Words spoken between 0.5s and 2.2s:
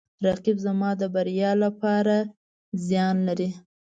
زما د بریا لپاره